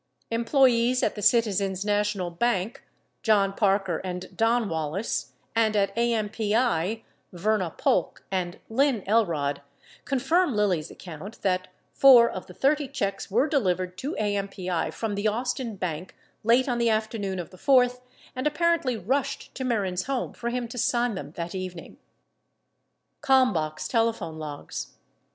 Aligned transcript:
49 0.31 0.41
Employees 0.41 1.03
at 1.03 1.13
the 1.13 1.21
Citizen's 1.21 1.85
National 1.85 2.31
Bank, 2.31 2.83
John 3.21 3.53
Parker 3.53 3.99
and 4.03 4.35
Don 4.35 4.67
Wallace, 4.67 5.33
and 5.55 5.75
at 5.75 5.95
AMPI, 5.95 7.03
Verna 7.33 7.69
Polk 7.77 8.23
and 8.31 8.57
Lynn 8.67 9.03
Elrod, 9.05 9.61
confirm 10.03 10.55
Lilly's 10.55 10.89
account 10.89 11.39
that 11.43 11.67
4 11.93 12.31
of 12.31 12.47
the 12.47 12.53
30 12.55 12.87
checks 12.87 13.29
were 13.29 13.45
delivered 13.47 13.95
to 13.99 14.15
AMPI 14.19 14.91
from 14.91 15.13
the 15.13 15.27
Austin 15.27 15.75
bank 15.75 16.15
late 16.43 16.67
on 16.67 16.79
the 16.79 16.89
afternoon 16.89 17.37
of 17.37 17.51
the 17.51 17.57
4th 17.57 17.99
and 18.35 18.47
apparently 18.47 18.97
rushed 18.97 19.53
to 19.53 19.63
Mehren's 19.63 20.05
home 20.05 20.33
for 20.33 20.49
him 20.49 20.67
to 20.69 20.79
sign 20.79 21.13
them 21.13 21.31
that 21.33 21.53
evening. 21.53 21.97
50 23.21 23.21
Kalmbach's 23.27 23.87
telephone 23.87 24.39
logs. 24.39 24.95